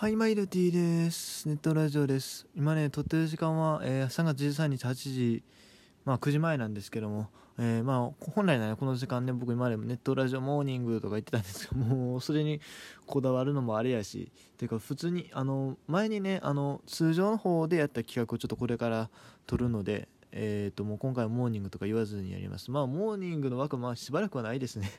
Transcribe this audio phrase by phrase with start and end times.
[0.00, 1.46] はい、マイルティーです。
[1.46, 2.46] ネットラジオです。
[2.56, 5.42] 今ね、撮ってる時間は、えー3月13日8時、
[6.06, 7.28] まあ9時前なんですけども、
[7.58, 12.62] えーまあ本来ならこの時間ね、僕今までもネットラジオモーニングとか言ってたんですけど、 もうそれに
[13.04, 19.10] こだわるのもあれやし、ていうか普通に、あの、前にね、あの、通常の方でやった企画をちょっとこれから
[19.46, 22.70] 撮るので、えっ、と、もう今回はモーニングとか言わずにやります。
[22.70, 24.90] まあ、モーニングの枠、まあしばらくはないですね。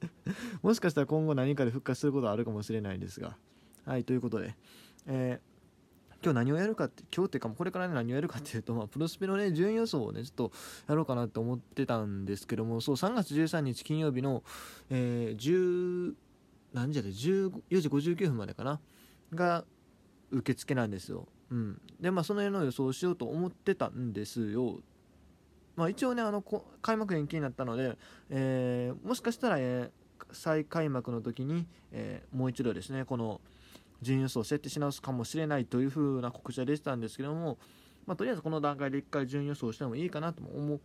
[0.60, 3.34] もしかしたら今後何かで復活することはあるかもしれないですが。
[3.86, 4.54] はい、ということで、
[5.06, 5.56] えー
[6.24, 10.52] 今日何をやるかって、今日っていうか、これからね、何をやるかっていうと、まあ、プロスペのね、順位予想をね、ちょっと
[10.88, 14.42] やろうかなって思ってたんですけども、そう、3月13日金曜日の、
[14.90, 16.14] えー、10、
[16.72, 18.80] 何時だって、14時59分までかな、
[19.34, 19.66] が
[20.32, 21.28] 受付なんですよ。
[21.50, 21.80] うん。
[22.00, 24.80] で、まあ、その辺の予想をしようと思ってたんですよ。
[25.76, 27.96] まあ、一応ね、あの、こ開幕延期になったので、
[28.30, 29.90] えーもしかしたら、えー
[30.32, 33.40] 再開幕の時に、えーもう一度ですね、この、
[34.02, 37.58] 順位予想を設定し直すかもしれないというふうな告知は出てたんですけども、
[38.06, 40.80] まあ、とりあえずこの段階で一回順位予想してもいいかなと思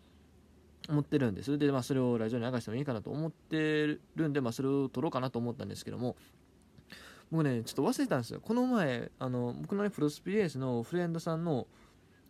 [0.90, 6.16] 思ってるんですで、まあ、それをラジオに流してもいいかなと思ってるんで、まあ、それを取ろうかなと思ったんですけども
[7.32, 8.42] 僕ねちょっと忘れてたんですよ。
[8.42, 11.66] この前あの僕のねプロスピレースのフレンドさんの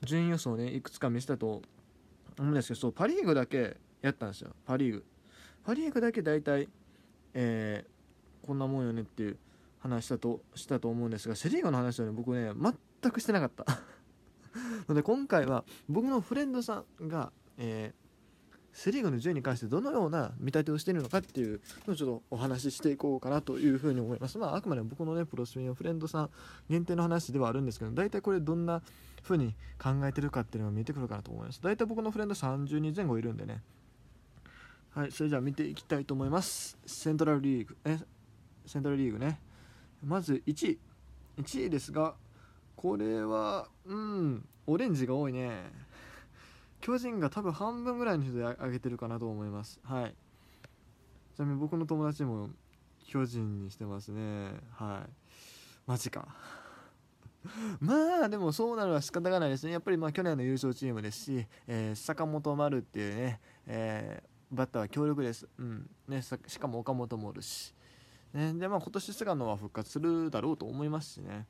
[0.04, 1.64] 順位予想をねいくつか見せたと
[2.38, 4.52] 思うんですけどそうパ・リーグだけやったんですよ。
[4.66, 5.06] パ・リーグ。
[5.64, 6.70] パ・リーグだけ大体
[7.34, 7.92] えー
[8.46, 9.38] こんなもんよねっていう。
[9.82, 12.52] 話したとしたと思うんですがセ・リーグの話はね僕ね
[13.02, 13.66] 全くしてなかった。
[14.88, 18.02] ので今回は僕のフレンドさんが、えー
[18.74, 24.38] セ・リーグの順位に関してどのような見立てをしているのかっていうのをちょっとお話ししていこうかなというふうに思います。
[24.38, 26.30] まああくまでも僕のねプロスピンのフレンドさん
[26.70, 28.82] 限定の話ではあるんですけど大体これどんな
[29.24, 31.62] ふうに考えてるかっていうのが見えてくるかなと思います。
[31.62, 33.62] 大体僕のフレンド30人前後いるんでね。
[34.92, 36.78] はいそれじゃあ見ていきたいと思います。
[36.86, 38.00] セントラルリーグえ
[38.66, 39.40] セントラルリーグね。
[40.04, 40.80] まず1位。
[41.38, 42.16] 1位ですが
[42.76, 45.72] これはうんオレンジが多いね。
[46.80, 49.80] 巨人が多分半分ぐらいの人で上げてるかなと思います。
[49.84, 50.16] はい。
[51.36, 52.50] ちなみに僕の友達も
[53.08, 54.52] 巨人にしてますね。
[54.72, 55.10] はい。
[55.86, 56.36] マジか。
[57.80, 59.72] まあでもそうなるのは仕方がないですね。
[59.72, 65.90] やっぱりまあ去年の優勝チームですし、えー坂本丸っていうね、えーバッターは強力です、うん。
[66.10, 67.74] ね、しかも岡本もおるし。
[68.34, 71.46] ね、でまあ今年菅野は復活するだろうと思いますしね、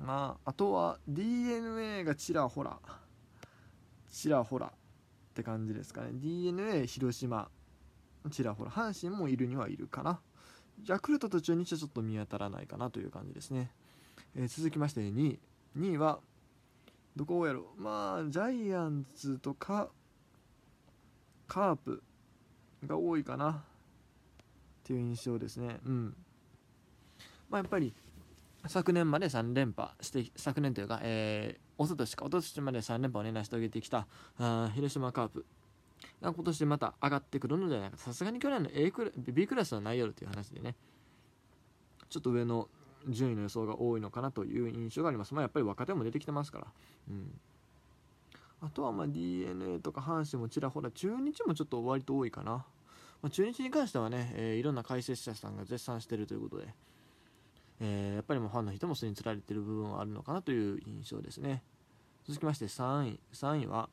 [0.00, 2.78] うん、まああとは d n a がちらほら。
[4.10, 4.70] ちらほらっ
[5.34, 6.10] て感じですかね。
[6.12, 7.48] d n a 広島。
[8.30, 8.70] ちらほら。
[8.70, 10.20] 阪神もいるにはいるかな。
[10.86, 13.70] ヤクルトと中日はちょっと見当たらないかなという感じですね、
[14.34, 15.38] えー続きまして2位
[15.78, 16.18] 2位は
[17.14, 17.80] どこやろう。
[17.80, 19.90] まあジャイアンツとか
[21.46, 22.02] カープ
[22.86, 23.64] が多いかな。
[24.94, 25.78] いう印象ですね。
[25.84, 26.16] うん。
[27.50, 27.92] まあやっぱり
[28.66, 34.06] 昨年まで3連覇して昨年というか、えー、一昨年か一昨年まで3連覇をね成し遂げてきた
[34.38, 35.44] あ広島カープ
[36.20, 40.76] が今年また上がってくるのではないかさすがに去年の A クラ B クラスはないやろという話でね
[42.08, 42.68] ちょっと上の
[43.08, 45.34] 順位の予想が多いのかなという印象があります。
[45.34, 46.66] まあやっぱり若手も出てきてますから。
[47.08, 47.40] うん。
[48.60, 52.64] あとはま d n a とか阪神もちらほら中日もちょっと割と多いかな。
[53.22, 56.66] まあ、中日に関してはね、えーいろんな解説者さんが絶賛しているということで、
[57.80, 61.62] えーやっぱりもうファンの人もそれにつられている部分はあるのかなという印象ですね。
[62.24, 63.88] 続きまして3位3位は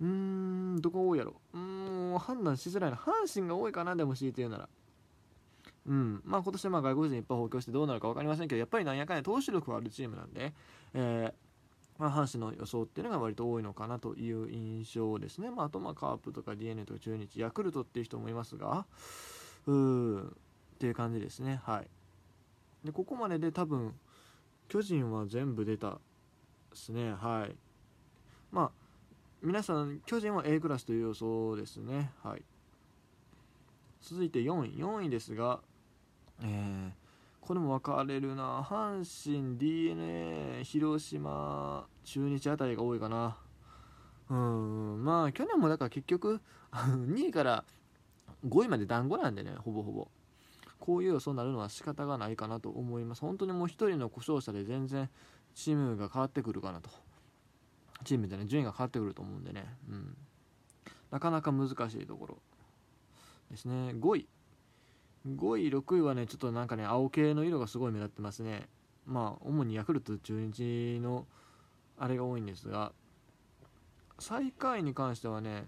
[0.00, 1.56] うーんどこ多いやろう。
[1.56, 2.96] ーん判断しづらいな。
[2.96, 4.68] 阪神が多いかなでも強いて言うなら。
[5.86, 10.54] うんまあ今年はまあ外国人いっぱい補強してどうなるか分かりませんけどやっぱりなんやかんや投手力はあるチームなんで、
[10.94, 11.34] え
[11.98, 15.50] まあ、阪神の予想っていうのが割と多いのかなという印象ですね。
[15.50, 18.84] まあ、あとまあカープとか d n a とか中日、ヤクルトっていう人もいますが、
[19.66, 20.32] うーんっ
[20.78, 21.60] ていう感じですね。
[21.64, 21.88] はい。
[22.84, 23.94] で、ここまでで多分、
[24.68, 25.98] 巨人は全部出たで
[26.74, 27.12] すね。
[27.12, 27.54] はい。
[28.50, 28.70] まあ、
[29.40, 32.10] 皆さん、巨人は A クラスという予想ですね。
[32.22, 32.42] はい。
[34.02, 34.78] 続いて4位。
[34.78, 35.60] 4位ですが、
[36.42, 37.03] えー
[37.46, 38.62] これも分かれるな。
[38.62, 43.36] 阪神 d n a 広島中日あたりが多いかな。
[44.30, 46.40] うんまあ去年もだから結局
[46.72, 47.64] 2位から
[48.48, 50.08] 5位まで団子なんでねほぼほぼ。
[50.80, 53.20] こういう予想になるのは仕方がないかなと思います。
[53.20, 55.10] 本当にもう1人の故障者で全然
[55.54, 56.88] チームが変わってくるかなと。
[58.04, 60.16] チームでね順位が変わってくると思うんでね、うん、
[61.10, 62.38] なかなか難しいところ
[63.50, 63.92] ですね。
[63.92, 64.28] 5位。
[65.26, 68.68] 5位、6位はね、ちょっとなんかね、青系の色がすごい目立ってますね。
[69.06, 71.26] まあ、主にヤクルト、中日の
[71.98, 72.92] あれが多いんですが、
[74.18, 75.66] 最下位に関してはね、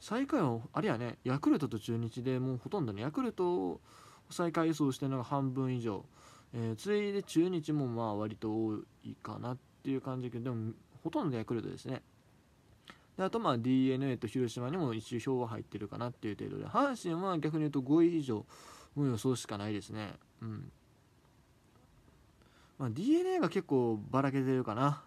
[0.00, 3.80] 最下位は、あれやね、ヤクルトと中日でもうほとんどね、ヤクルトを
[4.30, 6.04] 最下位予想してるのが半分以上、
[6.52, 12.02] えー、次いで中日もまあ割と多いかなっていう感じだけどでもほとんどヤクルトですね
[13.16, 18.46] であとまあ d n a と広島にも一応票は入ってるかなっていう程度で阪神は逆に言うと5位以上
[18.96, 20.14] の予想しかないですね。
[20.42, 20.72] うん。
[22.78, 25.02] まあ、d n a が結構ばらけてるかな。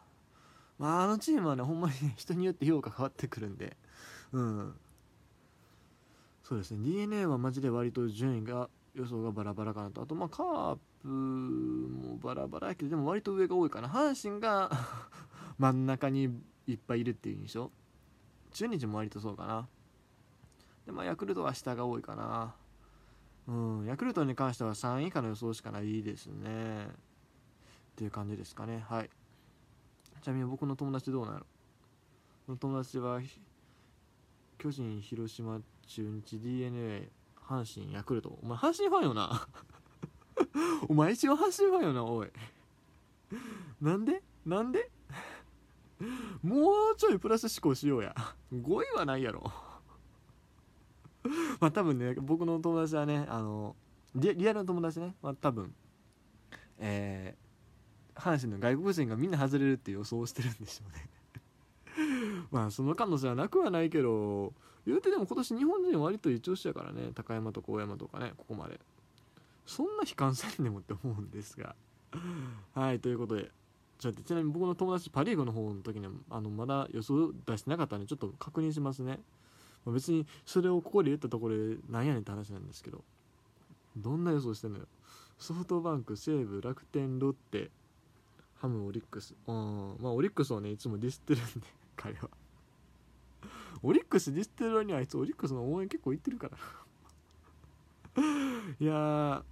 [0.77, 3.75] まああのチームはねほんまに、 人によって評価変わってくるんで。
[4.31, 4.75] うん。
[6.43, 6.83] そうですね。
[6.83, 10.01] d n a はマジで割と順位が予想がバラバラかなと。
[10.01, 13.89] あとまあカープもバラバラやけどでも割と上が多いかな。
[13.89, 14.71] 阪神が
[15.57, 16.29] 真ん中に
[16.67, 17.71] いっぱいいるっていう印象。
[18.53, 19.67] 中日も割とそうかな
[20.85, 22.53] でまあヤクルトは下が多いかな
[23.47, 29.09] うんヤクルトに関しては3位以下の予想しかないですねっていう感じですかねはい
[30.21, 31.41] ちなみに僕の友達どうな
[32.47, 33.19] の友達は
[34.57, 37.09] 巨人広島中日 d n a
[37.45, 39.47] 阪神ヤクルトお前阪神ファンよな
[40.87, 42.27] お前一番阪神ファンよなおい
[43.81, 44.89] なんでなんで
[46.41, 48.15] もうちょいプラス思考しようや。
[48.53, 49.51] 5位はないやろ。
[51.59, 53.75] まあ多分ね僕の友達はねあの
[54.15, 55.73] リリアルの友達ね、まあ、多分
[56.79, 61.09] えー、阪神の外国人がみんな外れるって予想してるんでしょうね。
[62.51, 64.53] まあその可能性はなくはないけど
[64.85, 67.11] 言うてでも今年日本人割と一押しやからね。
[67.13, 68.79] 高山とか大山とかねここまで。
[69.65, 71.75] そんな悲観せんでもって思うんですが。
[72.73, 73.51] はいということで。
[74.03, 79.19] ちょっとちなみに僕の友達パ・リーグの方の時にあのまだ予想出してなかったんでちょっと確認しますね、
[79.85, 83.01] まあ、別にそれをここで言ったところでなんやねんって話なんですけど
[83.95, 84.85] どんな予想してんのよ。
[85.37, 87.69] ソフトバンク西武楽天ロッテ
[88.55, 89.35] ハムオリックス。
[89.47, 92.29] うんまあオリックスをねいつもディスってるんで 彼は。
[93.83, 96.57] オリックスディスってる割にはあいつオリックスの応援結構行ってるから。
[98.79, 99.43] いや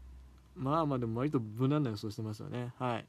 [0.56, 2.74] まあまあでも割と無難な予想してますよね。
[2.78, 3.06] はい。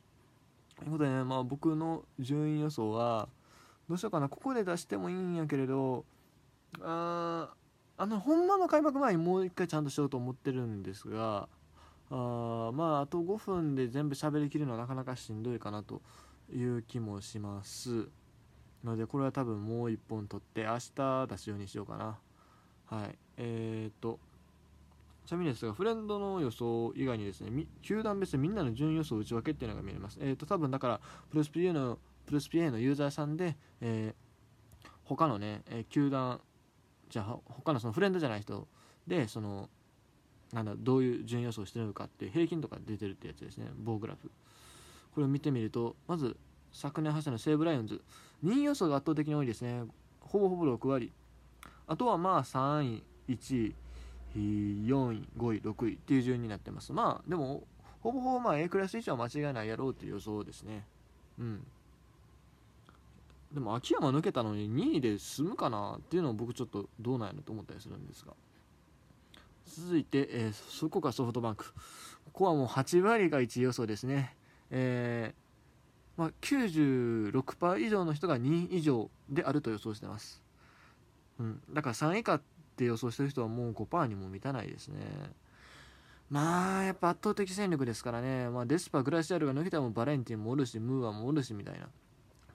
[0.79, 3.29] ということでねまあ僕の順位予想は
[3.89, 4.29] どうしようかな。
[4.29, 6.05] ここで出してもいいんやけれど
[6.81, 7.51] あ
[7.97, 11.49] あのほんまの開幕前にもう一回ちゃんとしようと思ってるんですが
[12.11, 16.01] あまああと5分で全部喋りきるのはなかなかしんどいかなと
[16.53, 18.09] いう気もします。
[18.85, 22.19] のでこれは多分もう1本取って明日出すようにしようかな。
[22.87, 23.19] はい。
[23.37, 24.19] えー、っと
[25.27, 30.19] ちなみにですがフレンドの予想以外にですね球団別でみんなの順位予想内訳っていうのが見えます。
[30.21, 36.41] えー、っと多分だからプロスピエのプロスピエのユーザーさんで、えー、他のね、え球団
[37.09, 38.67] じゃあ他のそのフレンドじゃない人
[39.07, 39.69] でその
[40.53, 44.31] なんだどういう順位予想してるのかって平均とか出てるってやつですね棒グラフ。
[45.15, 46.37] これを見てみるとまず
[46.73, 48.01] 昨年走ったの西武ライオンズ。
[48.45, 49.85] 2位予想が圧倒的に多いですね。
[50.21, 51.13] ほぼほぼ6割。
[51.87, 53.75] あとはまあ3位1位。
[54.39, 56.93] 4位5位6位っていう順になってます。
[56.93, 57.65] まあでも
[58.01, 60.85] ほぼほぼまあ A クラス以上は間違いないやろうっていう予想ですね。
[61.39, 61.67] うん。
[63.53, 68.33] でも秋山抜けたのに2位で済むかなっていうのを僕ちょっとどうなんやろと思ったりするんですが。
[69.67, 71.73] 続いて、えー、そこがソフトバンク。
[72.27, 74.37] ここはもう8割が1位予想ですね。
[74.71, 75.43] えー
[76.17, 80.43] まあ、96%以上の人が2位以上であると予想してます、
[81.39, 82.43] うん、だから3位以下っ
[82.83, 84.97] て予想してる人はもう5%にも満たないですね。
[86.31, 91.89] まあやっぱ圧倒的戦力ですからね、まあ、デスパグラシアルが抜けたらもバレンティンもおるしムーアもおるしみたいな。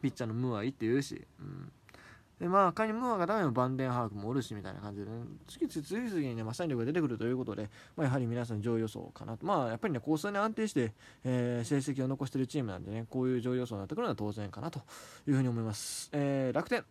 [0.02, 1.72] ピッチャーのムーアいいって言うし、うん、
[2.40, 5.12] でまあ仮にムーアがダメのバンデンハークもおるしみたいな感じで、ね、
[5.48, 9.46] 次々次々にね、まあ、戦力が出てくるということで、まあ、やはり皆さん上位予想かなと。
[9.46, 10.94] まあやっぱりね構成に安定して、
[11.24, 14.80] えー、成績を残してるチームなんでねこういう上位予想になってくるのは当然かなと
[15.28, 16.84] いうふうに思います、えー、楽天。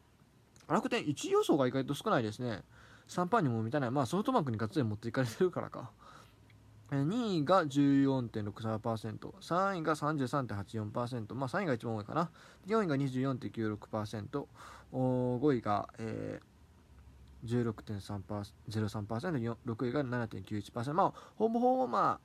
[0.68, 2.62] 楽天1位予想が意外と少ないですね。
[3.08, 3.90] 3パーにも満たない。
[3.90, 5.90] まあソフトバンクにガッツリ持っていかれてるからか。
[6.90, 12.30] 2位が14.63%、3位が33.84%、まあ3位が一番多いかな。
[12.68, 14.46] 4位が24.96%、
[14.92, 22.20] 5位が、えー、16.03%、6位が7.91%、まあほぼほぼま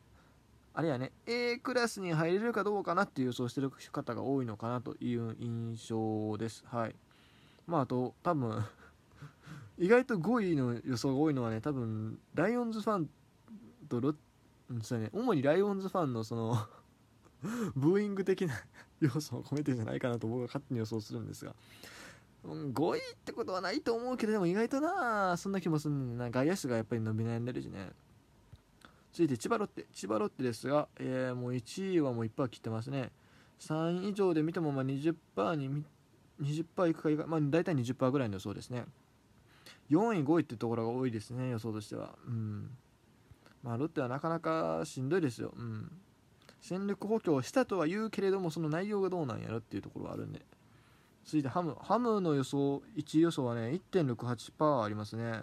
[0.73, 6.63] あ、あれやね、A クラスに入れるかどうかなっていう予想してる方が多いのかなという印象です。
[6.67, 6.95] はい。
[7.65, 8.63] まああと、多分
[9.77, 13.09] 意外と5位の予想が多いのはね、多分、ライオンズファン
[13.89, 14.15] とロッ
[14.83, 16.57] そうね、主にライオンズファンのその
[17.75, 18.53] ブーイング的な
[19.01, 21.55] 要素を込めてじゃないかなと僕は勝手に予想するんですが、
[22.43, 26.31] うん、5位ってことはないと思うけどでも意外となそんな気もするんだな。
[26.31, 27.91] 外野手がやっぱり伸び悩んでるしね。
[29.11, 29.85] 続いて千葉ロッテ。
[29.91, 33.11] 千葉ロッテですが、えー、もう1位はもう1%切ってますね。
[33.59, 35.83] 3位以上で見てもまあ20%に
[36.41, 38.85] 20%いくかいかまあ大体20%ぐらいの予想ですね。
[39.89, 42.15] 4位5位ってところが多いですね予想としては。
[42.27, 42.69] うん。
[43.63, 45.91] まあ、ロッテはなかなかしんどいですよ、うん、
[46.61, 50.41] 戦力補強したとは言うけれどもその内容がどうなんやろっていうところはあるんで。
[51.23, 55.41] 続いてハムハムの予想1位予想はね1.68%ありますね。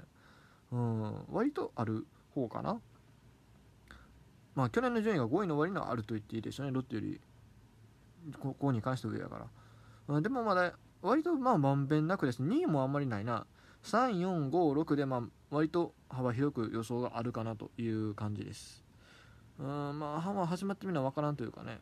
[0.73, 1.25] うん。
[1.31, 2.81] 割とある方かな。
[4.57, 7.21] まあ去年の順位が5位の割にはあると言っていいでしょうねロッテより。
[8.41, 9.39] ここに関して上やか
[10.09, 13.47] ら、うん、でもまだ割とまあまんべんなくです2位もあんまりないな。
[13.85, 18.85] 3456でまあ割と幅広く予想があるかなという感じです。
[19.59, 21.81] うんまあ始まってみるのは分からんというかね。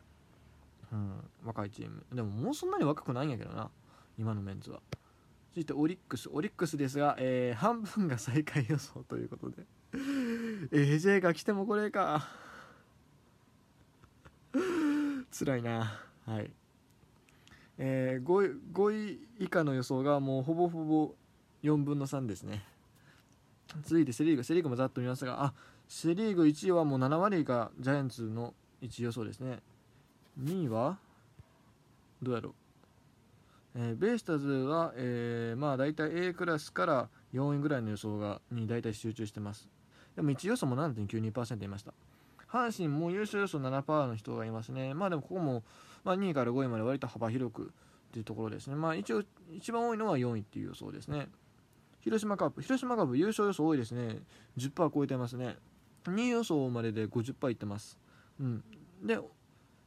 [0.91, 1.11] うん
[1.45, 2.03] 若いチーム。
[2.13, 3.69] でももうそんなに若くないんやけどな。
[4.17, 4.79] 今のメンツは。
[5.51, 6.29] 続いてオリックス。
[6.31, 9.65] オリックスですが、えー、半分が最下位予想ということで。
[10.71, 12.27] AJ が来てもこれか。
[15.31, 15.99] 辛いな。
[16.25, 16.51] はい。
[17.79, 21.15] えー、5, 位5位以下の予想がもうほぼほぼ
[21.63, 22.63] 4分の3ですね。
[23.83, 25.53] 続いてセ・リーグセ・リーグもざっと見ますがあ
[25.87, 29.59] セ・リーグ1位はもう7割がジャイアンツの1位予想ですね。
[30.41, 30.97] 2位は
[32.21, 32.53] どうやろう、
[33.75, 39.67] えー、ベイスターズは、えー、まあ大体 A クラスから4位ぐらいの予想がに大体集中してます。
[40.15, 41.93] でも1位予想も7.92%いました。
[42.49, 44.93] 阪神も優勝予想7%の人がいますね。
[44.93, 45.63] まあでもここも、
[46.03, 47.65] まあ、2位から5位まで割と幅広くっ
[48.11, 48.75] ていうところですね。
[48.75, 49.23] まあ一応
[49.53, 51.27] 一番多いのは4位っていう予想ですね。
[52.07, 54.19] 広島カップ広島カップ優勝予想多いですね。
[54.57, 55.57] 10%超えてますね。
[56.05, 57.99] 2位予想までで50%いってます。
[58.39, 58.63] うん。
[59.03, 59.19] で、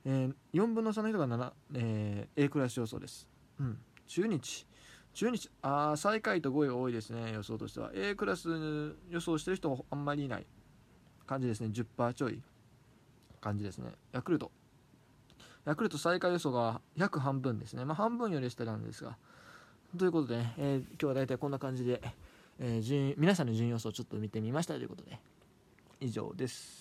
[0.05, 3.27] えー、4分の3の人が7、えー、A クラス予想です。
[3.59, 3.79] うん。
[4.07, 4.67] 中日。
[5.15, 7.91] 中日あ最下位と5位多いですね予想としては。
[7.95, 8.51] A クラス
[9.09, 10.47] 予想してる人あんまりいない。
[11.27, 11.69] 感じですね。
[11.69, 12.43] 10%ちょい。
[13.41, 13.93] 感じですね。
[14.13, 14.53] ヤクルト。
[15.65, 17.87] ヤクルト最下位予想が約半分ですね。
[17.87, 19.17] まあ半分より下なんですが。
[19.99, 22.01] ということで、ね、えー、今日は大体こんな感じで、
[22.61, 25.19] えー、順皆さんの順位予想をちょっと見てみましたということで
[26.01, 26.79] 以上です。